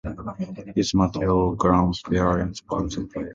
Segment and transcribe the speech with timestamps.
[0.73, 2.03] His maternal grandparents
[2.67, 3.29] were the Rev.